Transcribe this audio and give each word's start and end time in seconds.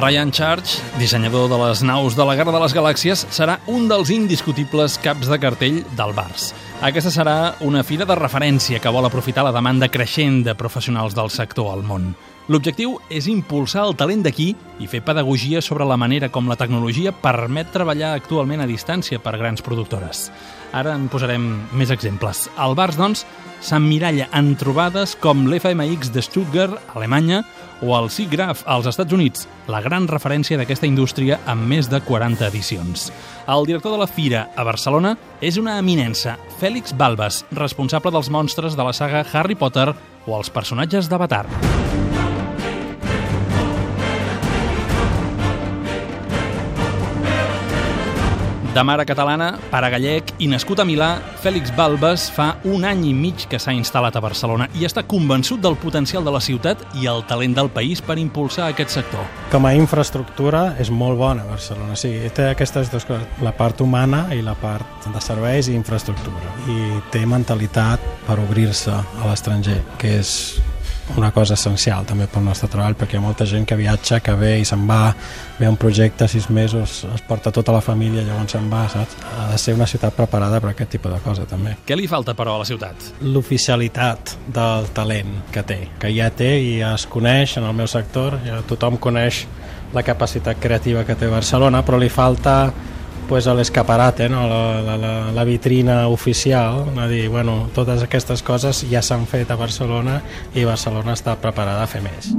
Ryan 0.00 0.30
Church, 0.32 0.78
dissenyador 0.96 1.50
de 1.50 1.58
les 1.60 1.82
naus 1.84 2.14
de 2.16 2.24
la 2.24 2.32
Guerra 2.38 2.54
de 2.54 2.60
les 2.62 2.72
Galàxies, 2.72 3.26
serà 3.28 3.58
un 3.68 3.84
dels 3.90 4.08
indiscutibles 4.14 4.96
caps 5.04 5.28
de 5.28 5.36
cartell 5.42 5.82
del 5.98 6.14
Bars. 6.16 6.54
Aquesta 6.80 7.12
serà 7.12 7.34
una 7.60 7.82
fira 7.84 8.06
de 8.08 8.16
referència 8.16 8.80
que 8.80 8.92
vol 8.94 9.04
aprofitar 9.04 9.44
la 9.44 9.52
demanda 9.52 9.90
creixent 9.92 10.40
de 10.46 10.56
professionals 10.56 11.12
del 11.18 11.28
sector 11.28 11.68
al 11.74 11.84
món. 11.84 12.14
L'objectiu 12.50 12.96
és 13.14 13.28
impulsar 13.30 13.84
el 13.86 13.92
talent 13.94 14.24
d'aquí 14.24 14.48
i 14.82 14.88
fer 14.90 15.04
pedagogia 15.06 15.60
sobre 15.62 15.86
la 15.86 15.94
manera 16.00 16.32
com 16.34 16.48
la 16.50 16.56
tecnologia 16.58 17.12
permet 17.14 17.68
treballar 17.70 18.16
actualment 18.16 18.64
a 18.64 18.66
distància 18.66 19.20
per 19.22 19.36
grans 19.38 19.62
productores. 19.62 20.24
Ara 20.74 20.96
en 20.98 21.06
posarem 21.12 21.44
més 21.78 21.92
exemples. 21.94 22.48
El 22.58 22.74
Bars, 22.74 22.98
doncs, 22.98 23.22
s'emmiralla 23.62 24.26
en 24.34 24.56
trobades 24.58 25.14
com 25.22 25.46
l'FMX 25.46 26.10
de 26.10 26.26
Stuttgart, 26.26 26.74
Alemanya, 26.96 27.44
o 27.86 27.94
el 27.94 28.10
SIGGRAPH 28.10 28.66
als 28.66 28.90
Estats 28.90 29.14
Units, 29.14 29.46
la 29.70 29.84
gran 29.86 30.10
referència 30.10 30.58
d'aquesta 30.58 30.90
indústria 30.90 31.38
amb 31.46 31.70
més 31.70 31.86
de 31.86 32.02
40 32.02 32.50
edicions. 32.50 33.12
El 33.46 33.70
director 33.70 33.94
de 33.94 34.02
la 34.02 34.10
Fira 34.10 34.48
a 34.56 34.66
Barcelona 34.66 35.14
és 35.40 35.54
una 35.60 35.78
eminença, 35.78 36.34
Fèlix 36.58 36.98
Balbas, 36.98 37.44
responsable 37.54 38.10
dels 38.10 38.28
monstres 38.28 38.74
de 38.74 38.90
la 38.90 38.96
saga 38.96 39.22
Harry 39.32 39.54
Potter 39.54 39.92
o 40.26 40.34
els 40.34 40.50
personatges 40.50 41.06
d'Avatar. 41.06 41.46
De 48.70 48.82
mare 48.86 49.02
catalana, 49.02 49.56
pare 49.66 49.88
gallec 49.90 50.28
i 50.38 50.46
nascut 50.46 50.78
a 50.78 50.84
Milà, 50.86 51.08
Fèlix 51.42 51.72
Balbas 51.74 52.28
fa 52.30 52.52
un 52.70 52.84
any 52.86 53.00
i 53.08 53.14
mig 53.18 53.48
que 53.50 53.58
s'ha 53.58 53.74
instal·lat 53.74 54.14
a 54.14 54.22
Barcelona 54.22 54.68
i 54.78 54.86
està 54.86 55.02
convençut 55.10 55.58
del 55.58 55.74
potencial 55.82 56.22
de 56.22 56.30
la 56.30 56.38
ciutat 56.38 56.84
i 57.02 57.08
el 57.10 57.24
talent 57.26 57.56
del 57.58 57.72
país 57.74 57.98
per 57.98 58.14
impulsar 58.22 58.68
aquest 58.70 58.94
sector. 58.94 59.26
Com 59.50 59.66
a 59.66 59.74
infraestructura 59.74 60.76
és 60.78 60.94
molt 60.94 61.18
bona 61.18 61.48
Barcelona, 61.50 61.98
sí, 61.98 62.14
té 62.30 62.46
aquestes 62.52 62.94
dues 62.94 63.10
coses, 63.10 63.26
la 63.42 63.56
part 63.58 63.82
humana 63.82 64.28
i 64.38 64.38
la 64.46 64.54
part 64.54 65.10
de 65.10 65.24
serveis 65.24 65.66
i 65.66 65.74
infraestructura. 65.74 66.54
I 66.70 67.00
té 67.10 67.26
mentalitat 67.26 68.06
per 68.28 68.38
obrir-se 68.38 68.94
a 68.94 69.26
l'estranger, 69.26 69.80
que 69.98 70.20
és 70.22 70.60
una 71.16 71.30
cosa 71.34 71.54
essencial 71.54 72.06
també 72.06 72.26
pel 72.30 72.44
nostre 72.46 72.68
treball 72.70 72.94
perquè 72.98 73.16
hi 73.16 73.20
ha 73.20 73.24
molta 73.24 73.46
gent 73.48 73.66
que 73.68 73.78
viatja, 73.78 74.20
que 74.24 74.34
ve 74.38 74.52
i 74.60 74.66
se'n 74.68 74.86
va 74.88 75.14
ve 75.58 75.68
un 75.68 75.78
projecte, 75.80 76.28
sis 76.28 76.48
mesos 76.50 77.04
es 77.14 77.24
porta 77.26 77.52
tota 77.54 77.74
la 77.74 77.80
família, 77.84 78.22
llavors 78.26 78.54
se'n 78.54 78.68
va 78.70 78.84
saps? 78.92 79.16
ha 79.30 79.48
de 79.52 79.58
ser 79.58 79.74
una 79.74 79.88
ciutat 79.90 80.14
preparada 80.16 80.60
per 80.60 80.72
aquest 80.72 80.94
tipus 80.96 81.12
de 81.12 81.20
cosa 81.24 81.46
també. 81.50 81.76
Què 81.86 81.98
li 81.98 82.06
falta 82.10 82.34
però 82.38 82.56
a 82.56 82.62
la 82.62 82.68
ciutat? 82.68 83.10
L'oficialitat 83.22 84.36
del 84.54 84.90
talent 84.96 85.34
que 85.54 85.64
té, 85.66 85.80
que 86.00 86.12
ja 86.14 86.30
té 86.30 86.52
i 86.60 86.78
ja 86.80 86.94
es 86.98 87.06
coneix 87.10 87.56
en 87.58 87.66
el 87.68 87.76
meu 87.76 87.90
sector, 87.90 88.38
ja 88.46 88.62
tothom 88.68 88.98
coneix 89.02 89.44
la 89.94 90.04
capacitat 90.06 90.60
creativa 90.62 91.04
que 91.04 91.16
té 91.18 91.28
Barcelona, 91.30 91.82
però 91.82 91.98
li 91.98 92.10
falta 92.12 92.72
pues, 93.30 93.46
a 93.46 93.54
l'escaparate, 93.54 94.28
no? 94.28 94.48
la, 94.50 94.82
la, 94.82 94.96
la, 94.98 95.12
la 95.30 95.44
vitrina 95.44 96.08
oficial, 96.08 96.98
a 96.98 97.06
dir, 97.06 97.28
bueno, 97.30 97.68
totes 97.72 98.02
aquestes 98.02 98.42
coses 98.42 98.82
ja 98.90 99.04
s'han 99.06 99.28
fet 99.30 99.54
a 99.54 99.56
Barcelona 99.60 100.18
i 100.50 100.66
Barcelona 100.66 101.14
està 101.14 101.38
preparada 101.38 101.86
a 101.86 101.92
fer 101.92 102.02
més. 102.02 102.34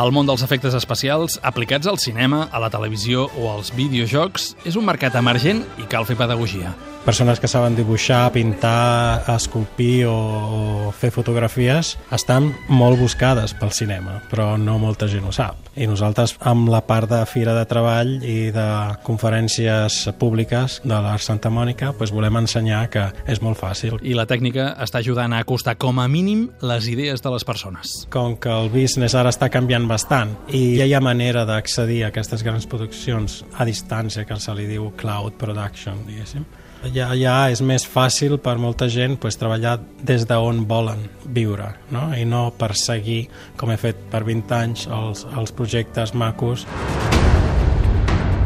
El 0.00 0.14
món 0.16 0.24
dels 0.24 0.40
efectes 0.46 0.72
especials 0.78 1.34
aplicats 1.44 1.88
al 1.90 1.98
cinema, 2.00 2.46
a 2.56 2.60
la 2.62 2.70
televisió 2.72 3.26
o 3.36 3.50
als 3.52 3.68
videojocs 3.76 4.54
és 4.70 4.78
un 4.80 4.88
mercat 4.88 5.18
emergent 5.20 5.60
i 5.82 5.88
cal 5.92 6.08
fer 6.08 6.16
pedagogia 6.16 6.72
persones 7.04 7.40
que 7.40 7.48
saben 7.48 7.76
dibuixar, 7.76 8.30
pintar, 8.32 9.24
esculpir 9.34 10.04
o, 10.06 10.92
fer 10.94 11.10
fotografies 11.14 11.94
estan 12.12 12.50
molt 12.68 13.00
buscades 13.00 13.54
pel 13.56 13.72
cinema, 13.72 14.18
però 14.30 14.56
no 14.60 14.76
molta 14.78 15.08
gent 15.08 15.24
ho 15.24 15.32
sap. 15.32 15.56
I 15.80 15.86
nosaltres, 15.88 16.34
amb 16.44 16.68
la 16.68 16.82
part 16.84 17.08
de 17.08 17.20
fira 17.30 17.54
de 17.56 17.64
treball 17.66 18.10
i 18.26 18.50
de 18.52 18.66
conferències 19.06 20.02
públiques 20.20 20.80
de 20.84 20.98
l'Art 20.98 21.24
Santa 21.24 21.50
Mònica, 21.50 21.92
doncs 21.96 22.12
volem 22.12 22.40
ensenyar 22.42 22.82
que 22.92 23.06
és 23.30 23.40
molt 23.40 23.58
fàcil. 23.60 23.96
I 24.02 24.16
la 24.18 24.26
tècnica 24.28 24.74
està 24.82 25.00
ajudant 25.00 25.32
a 25.32 25.40
acostar 25.46 25.76
com 25.80 26.02
a 26.02 26.08
mínim 26.10 26.48
les 26.60 26.90
idees 26.90 27.22
de 27.24 27.32
les 27.32 27.46
persones. 27.46 28.04
Com 28.12 28.36
que 28.36 28.52
el 28.52 28.68
business 28.74 29.16
ara 29.16 29.32
està 29.32 29.48
canviant 29.48 29.88
bastant 29.90 30.36
i 30.54 30.62
ja 30.78 30.86
hi 30.86 30.94
ha 30.94 31.02
manera 31.02 31.44
d'accedir 31.48 32.04
a 32.04 32.10
aquestes 32.14 32.44
grans 32.46 32.68
produccions 32.70 33.42
a 33.58 33.66
distància, 33.68 34.24
que 34.24 34.38
se 34.40 34.54
li 34.56 34.66
diu 34.70 34.92
cloud 35.00 35.36
production, 35.40 36.04
diguéssim, 36.06 36.46
ja, 36.94 37.10
ja 37.18 37.34
és 37.52 37.60
més 37.60 37.84
fàcil 37.84 38.38
per 38.40 38.56
molta 38.62 38.88
gent 38.88 39.18
pues, 39.20 39.36
treballar 39.40 39.76
des 40.06 40.24
d'on 40.28 40.64
volen 40.68 41.04
viure 41.26 41.74
no? 41.92 42.08
i 42.16 42.24
no 42.24 42.48
perseguir, 42.56 43.26
com 43.60 43.72
he 43.72 43.78
fet 43.80 44.08
per 44.12 44.24
20 44.28 44.60
anys, 44.62 44.88
els, 44.88 45.26
els 45.36 45.56
projectes 45.56 46.14
macos. 46.14 46.66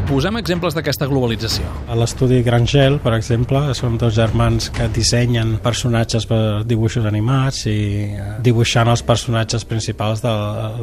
Posem 0.05 0.37
exemples 0.37 0.75
d'aquesta 0.77 1.07
globalització. 1.09 1.65
A 1.89 1.95
l'estudi 1.97 2.43
Grangel, 2.45 2.99
per 3.01 3.15
exemple, 3.15 3.61
són 3.73 3.95
dos 3.97 4.13
germans 4.13 4.67
que 4.69 4.85
dissenyen 4.93 5.55
personatges 5.63 6.27
per 6.29 6.37
dibuixos 6.69 7.07
animats 7.09 7.63
i 7.71 7.77
eh, 8.13 8.27
dibuixant 8.45 8.91
els 8.91 9.01
personatges 9.07 9.65
principals 9.65 10.21
de 10.21 10.33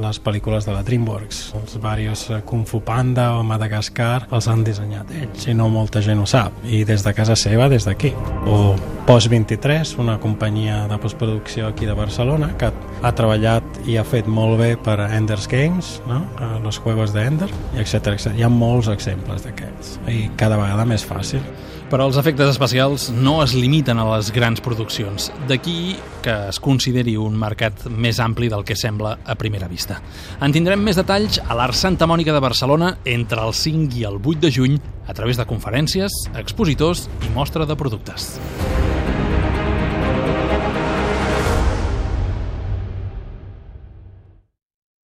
les 0.02 0.18
pel·lícules 0.24 0.66
de 0.66 0.74
la 0.74 0.82
DreamWorks. 0.82 1.42
Els 1.60 1.78
varios 1.84 2.24
eh, 2.30 2.40
Kung 2.48 2.66
Fu 2.66 2.82
Panda 2.82 3.28
o 3.38 3.44
Madagascar 3.46 4.24
els 4.34 4.50
han 4.50 4.66
dissenyat 4.66 5.14
ells 5.20 5.46
i 5.46 5.54
no 5.54 5.70
molta 5.70 6.02
gent 6.02 6.18
ho 6.18 6.26
sap. 6.26 6.58
I 6.66 6.82
des 6.88 7.06
de 7.06 7.14
casa 7.14 7.38
seva, 7.38 7.70
des 7.70 7.86
d'aquí. 7.86 8.10
O 8.50 8.74
Post 9.06 9.26
23, 9.28 9.96
una 9.98 10.20
companyia 10.20 10.86
de 10.86 10.96
postproducció 10.96 11.66
aquí 11.66 11.86
de 11.86 11.92
Barcelona 11.92 12.52
que 12.56 12.68
ha 13.02 13.10
treballat 13.18 13.80
i 13.90 13.96
ha 13.98 14.04
fet 14.06 14.28
molt 14.30 14.60
bé 14.60 14.76
per 14.78 14.94
Ender's 15.08 15.48
Games, 15.50 15.96
no? 16.06 16.20
los 16.62 16.78
juegos 16.78 17.10
de 17.12 17.24
Ender, 17.26 17.48
etc. 17.74 18.14
etc. 18.14 18.30
Hi 18.38 18.46
ha 18.46 18.48
molts 18.48 18.86
exemples 18.92 19.42
d'aquests 19.42 19.96
i 20.06 20.28
cada 20.38 20.56
vegada 20.60 20.86
més 20.86 21.02
fàcil. 21.02 21.42
Però 21.90 22.06
els 22.06 22.16
efectes 22.16 22.48
especials 22.54 23.08
no 23.10 23.40
es 23.42 23.56
limiten 23.58 23.98
a 23.98 24.06
les 24.14 24.30
grans 24.32 24.62
produccions. 24.62 25.32
D'aquí 25.50 25.96
que 26.22 26.36
es 26.52 26.62
consideri 26.62 27.18
un 27.18 27.34
mercat 27.36 27.88
més 27.90 28.22
ampli 28.22 28.48
del 28.48 28.62
que 28.64 28.78
sembla 28.78 29.16
a 29.26 29.34
primera 29.34 29.68
vista. 29.68 29.98
En 30.40 30.54
tindrem 30.54 30.80
més 30.80 30.96
detalls 30.96 31.42
a 31.42 31.58
l'Art 31.58 31.76
Santa 31.76 32.06
Mònica 32.06 32.32
de 32.32 32.40
Barcelona 32.40 32.94
entre 33.02 33.42
el 33.42 33.52
5 33.52 33.98
i 33.98 34.06
el 34.06 34.22
8 34.22 34.46
de 34.46 34.54
juny 34.54 34.78
a 35.10 35.12
través 35.12 35.42
de 35.42 35.48
conferències, 35.50 36.22
expositors 36.38 37.10
i 37.26 37.34
mostra 37.34 37.66
de 37.66 37.76
productes. 37.76 38.38